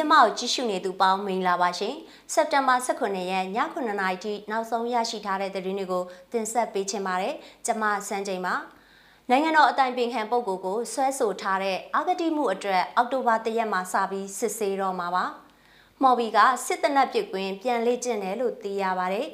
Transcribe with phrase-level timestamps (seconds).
[0.00, 1.94] ကျင်းပကိုကြည့်ရှုနေသူပေါင်းမင်္ဂလာပါရှင်
[2.32, 7.34] စက်တင်ဘာ18ရက်ည9:00နာရီထိနောက်ဆုံးရရှိထားတဲ့သတင်းတွေကိုတင်ဆက်ပေးချင်ပါတယ်
[7.66, 8.54] ကျွန်မစန်းချိန်ပါ
[9.30, 15.24] နိုင်ငံတော်အတိုင်ပင်ခံပုဂ္ဂိုလ်ကိုဆွဲဆိုထားတဲ့အာဂတိမှုအတွက်အောက်တိုဘာ၁ရက်မှာစပြီးစစ်ဆေးတော့မှာပါ
[16.02, 19.26] မော်ဘီကစစ်တနက်ပစ်ကွင်းပြန်လေ့ကျင့်တယ်လို့သိရပါတယ်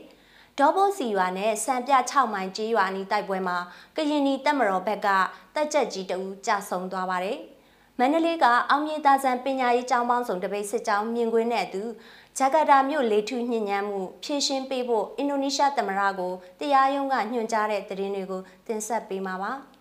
[0.58, 3.56] ဒေါဘိုစီရွာနဲ့စံပြ6မိုင်ကျေးရွာနီးတိုက်ပွဲမှာ
[3.96, 5.08] ကရင်နီတပ်မတော်ဘက်က
[5.54, 7.38] တက်ကြက်ကြီးတအူးကြဆုံသွားပါတယ်။
[8.00, 11.82] မန္တလေးကအောင်မြေသားဆန်ပညာရေးကျောင်းပေါင်းစုံတပိတ်စစ်ကြောင်းမြင်ကွင်းနဲ့အတူ
[12.38, 19.52] ဂျကာတာမြို့လေထူးညှဉ်းညမ်းမှုဖြည့်ရှင်းပေးဖို့အင်ဒိုနီးရှားသမ္မတကိုတရားရုံးကညွှန်ကြားတဲ့သတင်းတွေကိုတင်ဆက်ပေးမှာပါ။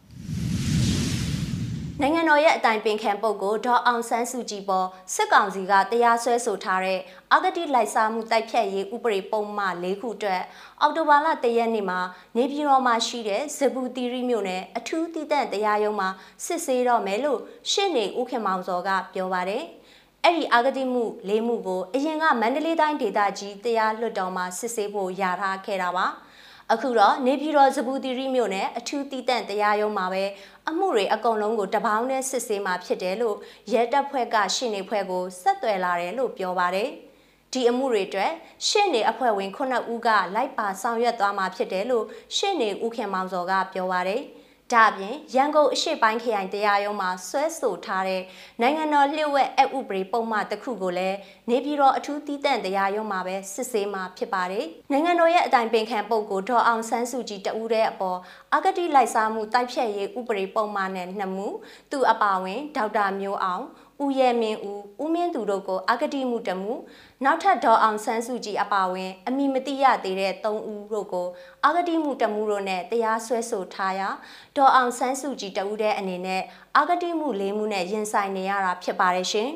[2.01, 6.99] နိုင်ငံတော်ရဲ့အတိုင်ပင်ခံပုဂ္ဂိုလ်ဒေါ်အောင်ဆန်းစုကြည်ပေါ်စစ်ကောင်စီကတရားစွဲဆိုထားတဲ့
[7.33, 10.41] အဂတိလိုက်စားမှုတိုက်ဖြတ်ရေးဥပဒေပုံမှန်၄ခုအတွက်
[10.81, 11.99] အောက်တိုဘာလ၁ရက်နေ့မှာ
[12.37, 16.09] နေပြည်တော်မှာရှိတဲ့ဇဘူတီရီမြို့နယ်အထူးတည်တံ့တရားရုံးမှာ
[16.45, 17.39] စစ်ဆေးတော့မယ်လို့
[17.71, 19.63] ရှင်းနေဦးခင်မောင်စောကပြောပါတယ်။
[20.23, 26.07] အဲ့ဒီအာဂတိမှု၄မှုကိုအရင်ကမန္တလေးတိုင်းဒေသကြီးတရားလွှတ်တော်မှာစစ်ဆေးဖို့ယာထားခဲ့တာပါ။
[26.73, 30.23] အခုတော့နေပြည်တော်ဇပူတီရီမြို့နယ်အထူးတည်တံ့တရားရုံးမှာပဲ
[30.69, 33.37] အမှုတွေအကုန်လုံးကိုတပေါင်းနဲ့စစ်ဆေးမှာဖြစ်တယ်လို့
[33.73, 36.89] ရဲတပ်ဖွဲ့ကရှင်းနေဖွဲ့ကိုဆက်သွယ်လာတယ်လို့ပြောပါတယ်
[37.53, 38.31] ဒီအမှုတွေအတွက်
[38.67, 42.05] ရှင်းနေအဖွဲ့ဝင်9ဦးကလိုက်ပါဆောင်ရွက်သွားမှာဖြစ်တယ်လို့
[42.37, 44.21] ရှင်းနေဦးခင်မောင်စော်ကပြောပါတယ်။
[44.73, 48.21] ဒါအပြင်ရန်ကုန်အရှိပိုင်းခရိုင်တရားရုံးမှာဆွဲဆိုထားတဲ့
[48.61, 51.17] နိုင်ငံတော်လျှို့ဝှက်အဥပဒေပုံမှန်တစ်ခုကိုလည်း
[51.49, 58.19] နေပြည်တော်အထူးတည်တံ့တရားရုံးမှာပဲစစ်ဆေးမှာဖြစ်ပါတယ်။နိုင်ငံတော်ရဲ့အတိုင်ပင်ခံပုဂ္ဂိုလ်ဒေါ်အောင်ဆန်းစုကြည်တဦးတဲ့အပေါ်
[58.55, 61.47] အဂတိလိုက်စားမှုတိုက်ဖြတ်ရေးဥပဒေပုံမှန်နဲ့နှစ်မှု
[61.91, 63.65] သူအပါဝင်ဒေါက်တာမျိုးအောင်
[64.03, 66.73] ဦးရဲမင်းဦးဦးမင်းသူတို့ကိုအဂတိမှုတမှု
[67.23, 71.27] နောက်ထပ်ဒေါ်အောင်ဆန်းစုကြည်အပါအဝင်အမိမတိရသေးတဲ့၃ဦးတို့ကို
[71.65, 74.07] အဂတိမှုတမှုတို့နဲ့တရားစွဲဆိုထားရာ
[74.55, 76.41] ဒေါ်အောင်ဆန်းစုကြည်တဦးတဲ့အနေနဲ့
[76.77, 79.51] အဂတိမှု၄မှုနဲ့ရင်ဆိုင်နေရတာဖြစ်ပါတယ်ရှင်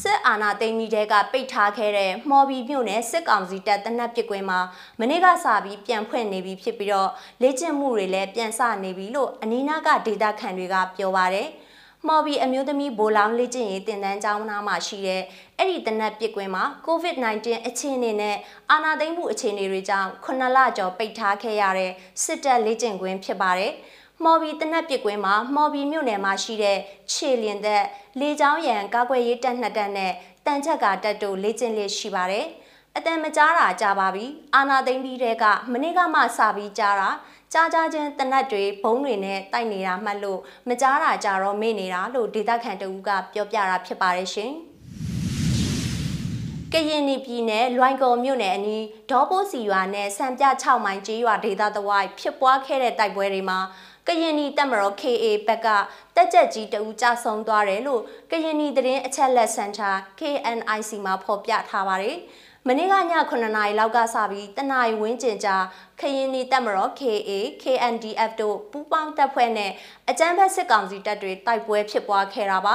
[0.00, 4.60] စစ်အာဏာသိမ်းပြီးတဲ့ကပိတ်ထားခဲ့တဲ့မှော်ဘီမြို့နယ်စစ်ကောင်စီတပ်တနက်ပစ်ကွင်းမှာ
[5.00, 7.10] မနေ့ကစပြီးပြန်ဖွင့်နေပြီဖြစ်ပြီးတော့
[7.42, 11.48] လေ့ကျင့်မှုတွေလည်းပြန်စနေပြီလို့အနီးနားကဒေတာခန်တွေကပြောပါတယ်။
[12.08, 15.22] မော်ဘီအမျိုးသမီးဘိုလောင်လေ့ကျင့်ရေးတင်တန်းကျောင်းနားမှာရှိတဲ့
[15.58, 18.36] အဲ့ဒီတနက်ပစ်ကွင်းမှာ COVID-19 အခြေအနေနဲ့
[18.70, 21.92] အာဏာသိမ်းမှုအခြေအနေတွေကြောင့်9လကျော်ပိတ်ထားခဲ့ရတဲ့
[22.24, 23.72] စစ်တပ်လေ့ကျင့်ကွင်းဖြစ်ပါတယ်။
[24.24, 26.78] မော်ဘီတနက်ပစ်ကွင်းမှာမော်ဘီမြို့နယ်မှာရှိတဲ့
[27.12, 27.84] ခြေလျင်သက်
[28.20, 30.12] လေချောင်းရံကာကွယ်ရေးတပ်နှစ်တပ်နဲ့
[30.46, 32.46] တန်ချက်ကတပ်တို့လေ့ကျင့်လေးရှိပါတယ်။
[32.96, 37.08] အတန်မကြားတာကြပါပြီ။အာနာသိမ့်ပြီးတဲ့ကမနေ့ကမှစပြီးကြားတာ
[37.54, 44.52] ကြားကြားချင်းတနတ်တွေဘုံတွေနဲ့တိုက်နေတာမှတ်လို့မကြားတာကြတော့မေ့နေတာလို့ဒေသခံတဦးကပြောပြတာဖြစ်ပါတယ်ရှင်
[46.72, 53.58] ကရင်ပြည်နယ်လွိုင်ကော်မြို့နယ်အနီးဒေါပိုးစီရွာနဲ့စံပြ6မိုင်ကျေးရွာဒေသတဝိုက်ဖြစ်ပွားခဲ့တဲ့တိုက်ပွဲတွေမှာ
[54.06, 55.68] ကရင်နီတပ်မတော် KA ဘက်က
[56.16, 62.18] တက်ကြက်ကြီးတဦးကြဆုံသွားတယ်လို့ကရင်နီသတင်းအချက်လက်စင်တာ KNIC မှာဖော်ပြထားပါတယ်။
[62.68, 62.98] မနေ့ကည
[63.30, 65.56] 9နာရီလောက်ကစပြီးတနာရီဝန်းကျင်ကြာ
[66.00, 67.30] ခရင်နီတပ်မတော် KA
[67.62, 69.70] KNDF တို့ပူးပေါင်းတပ်ဖွဲ့နဲ့
[70.08, 72.74] အကြမ်းဖက်စစ်ကောင်စီတပ်တွေတိုက်ပွဲဖြစ်ပွားခဲ့တာပါ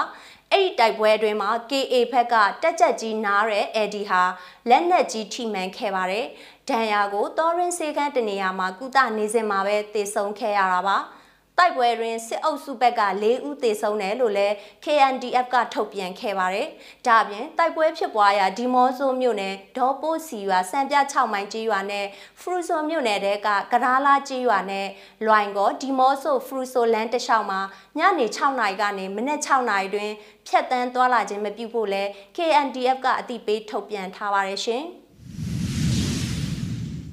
[0.52, 4.22] အဲ့ဒီတိုက်ပွဲအတွင်းမှာ KA ဘက်ကတက်ကြက်ကြီးနားတဲ့ AD ဟာ
[4.70, 6.26] လက်နက်ကြီးထိမှန်ခဲ့ပါတယ်။
[6.70, 10.98] ဒဏ်ရာကိုတော်ရင်စေကန်းတနေရာမှာကုသနေစဉ်မှာပဲတေဆုံးခဲ့ရတာပါ။
[11.60, 16.68] တိုက်ပွဲတွင်စစ်အုပ်စုဘက်က၄ဦးသေဆုံးတယ်လို့လည်း KNDF ကထုတ်ပြန်ခဲ့ပါတယ်။
[17.08, 22.06] ဒါ့အပြင်တိုက်ပွဲဖြစ်ပွားရာဒီမော့ဆိုမြို့နယ်ဒေါ်ပိုးစီရွာစံပြ6မိုင်ကျေးရွာနဲ့
[22.40, 24.88] ဖရူဆိုမြို့နယ်တဲကကရာလာကျေးရွာနဲ့
[25.26, 27.62] လွိုင်ကောဒီမော့ဆိုဖရူဆိုလန်တလျှောက်မှာ
[27.98, 30.12] ညနေ6နာရီကနေမနက်6နာရီတွင်
[30.48, 32.04] ဖြတ်တန်းသွားလာခြင်းမပြုဖို့လဲ
[32.38, 34.86] KNDF ကအသိပေးထုတ်ပြန်ထားပါတယ်ရှင်။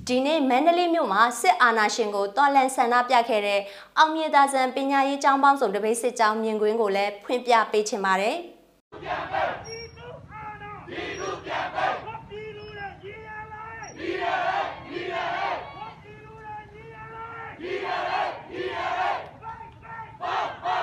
[0.09, 3.61] ဒီနေ့မန္တလေးမြို့မှာစစ်အာဏာရှင်ကိုတော်လန်ဆန္ဒပြခဲ့တဲ့
[3.99, 8.37] အောင်မြေသာဆန်ပညာရေးကျောင်းပေါင်းစုံတပိတ်စစ်ကြောင်းမြင်ကွင်းကိုလည်းဖွင့်ပြပေးချင်ပါတယ်။
[9.03, 11.87] ပြန်ပဲဒီသူအာဏာဒီသူပြန်ပဲ
[12.31, 15.57] ဒီလူရဲ့ရည်ရလိုက်ရည်ရလိုက်ရည်ရလိုက်
[16.03, 20.77] ဒီလူရဲ့ရည်ရလိုက်ရည်ရလိုက်ရည်ရလိုက်ဘာဘာ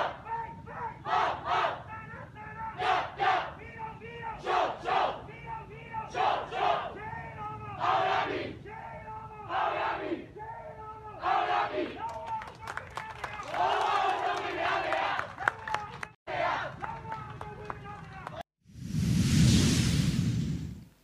[1.06, 1.58] ဘာဘာ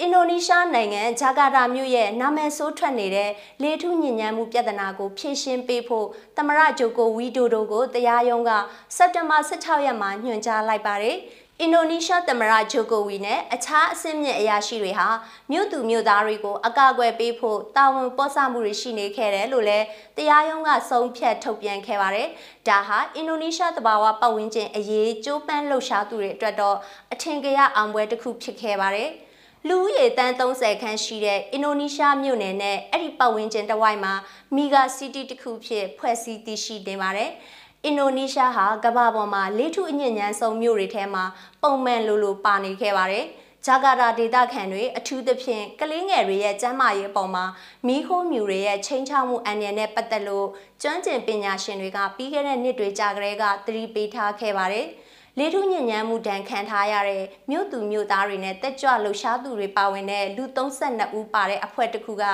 [0.02, 3.30] အင်ဒိုနီးရှားနိုင်ငံဂျာကာတာမြို့ရဲ့နာမည်ဆိုးထွက်နေတဲ့
[3.62, 6.06] လေထုညဉ့်ညမ်းမှုပြဿနာကိုဖြေရှင်းပေးဖို့
[6.36, 8.50] သမရဂျိုကိုဝီဒိုဒိုကိုတရားရုံးက
[8.96, 11.16] စက်တင်ဘာ16ရက်မှာညွှန်ကြားလိုက်ပါတယ်။
[11.60, 15.08] အင်ဒိုနီးရှားသမ္မတဂျိုကိုဝီနဲ့အခြားအဆင့်မြင့်အရာရှိတွေဟာ
[15.50, 19.86] မြို့သူမြို့သားတွေကိုအကာအကွယ်ပေးဖို့တာဝန်ပေါ်ဆမှုတွေရှိနေခဲ့တယ်လို့လည်း
[20.16, 22.28] တရားရုံးကဆုံးဖြတ်ထုတ်ပြန်ခဲ့ပါတယ်။
[22.68, 26.76] ဒါဟာအင်ဒိုနီးရှားတဘာဝပတ်ဝန်းကျင်အရေးကြိုးပမ်းလှုပ်ရှားသူတွေအတွက်တော့
[27.12, 29.10] အထင်ကရအောင်ပွဲတစ်ခုဖြစ်ခဲ့ပါတယ်။
[29.68, 34.14] လူဦးရေတန်း30ခန်းရှိတဲ့အင်ဒိုနီးရှားမြို့နယ်နဲ့အဲ့ဒီပတ်ဝန်းကျင်တစ်ဝိုက်မှာ
[34.54, 37.30] မီဂါစီးတီတစ်ခုဖြစ်ဖွဲ့စည်းတည်ရှိနေပါတယ်။
[37.84, 41.24] အင်ဒိုနီးရှားဟာကမ္ဘာပေါ်မှာလေးထုအညဉ့်ဉန်းဆုံးမြို့တွေထဲမှာ
[41.62, 43.24] ပုံမှန်လိုလိုပါနေခဲ့ပါတယ်။
[43.66, 47.44] ဂျာကာတာဒေသခံတွေအထူးသဖြင့်ကလေးငယ်တွေရဲ့ကျန်းမာရေးအပေါ်မှာ
[47.86, 50.48] မီးခိုးမြူတွေရဲ့ချိန်ချောက်မှုအန္တရာယ်နဲ့ပတ်သက်လို့
[50.82, 54.86] ကျွမ်းကျင်ပညာရှင်တွေကပြီးခဲ့တဲ့နှစ်တွေကြာကလေးကသတိပေးထားခဲ့ပါတယ်။
[55.38, 62.24] လေထုညဉ့်ဉန်းမှုဒဏ်ခံထားရတဲ့မြို့သူမြို့သားတွေနဲ့တက်ကြွလှုပ်ရှားသူတွေပါဝင်တဲ့လူ32ဦးပါတဲ့အဖွဲ့တစ်ခုက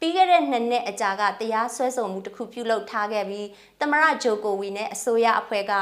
[0.02, 3.46] ြီးခဲ့တဲ့နှစ်နှစ်အကြာကတရားစွဲဆိုမှုတစ်ခုပြုလုပ်ထားခဲ့ပြီး
[3.80, 5.72] သမရဂျိုကိုဝီနဲ့အစိုးရအဖွဲ့က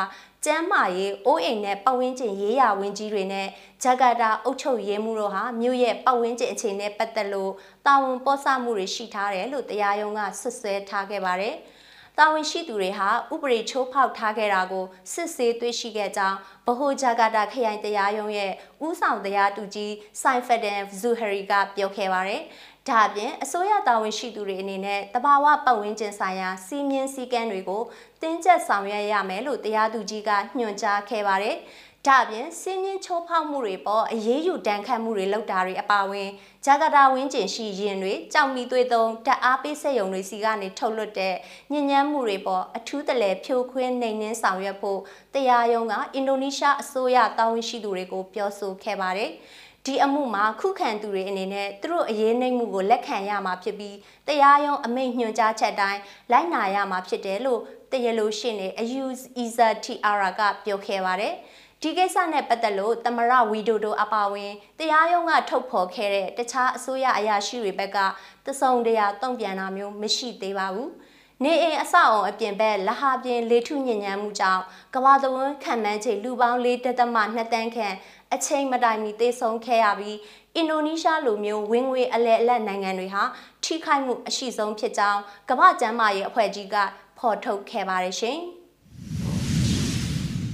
[0.45, 3.49] ကျမ်းမာရေးအိုးအိမ်နဲ့ပတ်ဝန်းကျင်ရေးရာဝန်ကြီးတွေနဲ့
[3.83, 7.53] ဂျကာတာအုပ်ချုပ်ရေးမှုတို့ဟာမြို့ရဲ့ပတ်ဝန်းကျင်အခြေအနေပတ်သက်လို့
[7.87, 11.57] တာဝန်ပေါ်ဆမှုတွေရှိထားတယ်လို့တရားရုံးကဆွဆွဲထားခဲ့ပါတယ်။
[12.19, 16.37] တာဝန်ရှိသူတွေဟာဥပဒေချိုးဖောက်ထားခဲ့တာကိုစစ်ဆေးတွေ့ရှိခဲ့ကြောင်း
[16.67, 18.53] ဗဟိုဂျာကာတာခရိုင်တရားရုံးရဲ့
[18.87, 22.43] ဦးဆောင်တရားသူကြီးဆိုင်ဖက်ဒန်ဇူဟရီကပြောခဲ့ပါတယ်။
[22.89, 27.83] ဒါအပြင်အစိုးရတာဝန်ရှိသူတွေအနေနဲ့တဘာဝပတ်ဝန်းကျင်ဆိုင်ရာစီမင်းစည်းကမ်းတွေကို
[28.23, 31.57] တင်းကျပ်ဆောင်ရွက်ရမယ်လို့တရားသူကြီးကညွှန်ကြားခဲ့ပါတယ်။
[32.09, 36.29] ဒါအပြင်စီမင်းချိုးဖောက်မှုတွေပေါ်အရေးယူတန်းခတ်မှုတွေလုပ်တာတွေအပါအဝင်
[36.65, 41.35] ဂျာကာတာဝင်းကျင်ရှိရင်တွေကြောက်မီသွေးသုံးတက်အားပေးစက်ရုံတွေစီကနေထုတ်လွှတ်တဲ့
[41.73, 45.01] ညဉ့်ညမ်းမှုတွေပေါ်အထူးတလဲဖြိုခွင်းနှိမ်နှင်းဆောင်ရွက်ဖို့
[45.35, 49.31] တရားရုံးကအင်ဒိုနီးရှားအစိုးရတာဝန်ရှိသူတွေကိုပြောဆိုခဲ့ပါတယ်။
[49.87, 53.97] ဒီအမှုမှာခုခံသူတွေအနေနဲ့သူတို့အရေးနှိမ့်မှုကိုလက်ခံရမှာဖြစ်ပြီး
[54.29, 56.01] တရားရုံးအမိန့်ညွှန်ကြားချက်တိုင်း
[56.33, 57.61] လိုက်နာရမှာဖြစ်တယ်လို့
[57.93, 59.05] တရားလိုရှင်းနေအယူ
[59.39, 61.35] အီဇာတီအာရာကပြောခဲ့ပါတယ်
[61.83, 67.99] ဒီကိစ္စနဲ့ပတ်သက်လို့သမရဝီဒိုဒိုအပါဝင်တရားရုံးကထုတ်ဖော်ခဲ့တဲ့တခြားအစိုးရအရာရှိတွေဘက်က
[68.47, 70.91] တစုံတရာတုံ့ပြန်တာမျိုးမရှိသေးပါဘူး။
[71.45, 74.63] နေအိမ်အဆောက်အုံအပြင်ဘက်လဟာပြင်လေထုညဉ့်ညမ်းမှုကြောင့်
[74.95, 77.95] ကမ္ဘာသဝန်းခံမှန်းခြေလူပေါင်း၄တသမ2တန်းခန့်
[78.35, 80.19] အချိန်မတိုင်မီသေဆုံးခဲ့ရပြီး
[80.55, 83.23] အင်ဒိုနီးရှားလိုမျိုးဝင်းငွေအလဲအလတ်နိုင်ငံတွေဟာ
[83.65, 85.21] ထိခိုက်မှုအရှိဆုံးဖြစ်ကြောင်း
[85.51, 86.77] ကမ္ဘာ့ကျန်းမာရေးအဖွဲ့ကြီးက
[87.19, 88.41] ဖော်ထုတ်ခဲ့ပါတယ်ရှင်။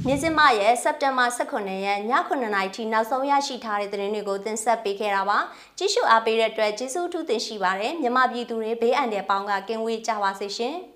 [0.09, 5.39] မြစင်မရဲ့စက်တင်ဘာ18ရက်ည9:00နာရီထိနောက်ဆုံးရရှိထားတဲ့သတင်းတွေကိုတင်ဆက်ပေးခဲ့တာပါ
[5.79, 10.77] ကြည့်ရှုအားပေးတဲ့အတွက်ကျေးဇူးထူးတင်ရှိပါတယ်မြမပြည်သူတွေဘေးအန္တရာယ်ပေါင်းကကင်းဝေးကြပါစေရှင်။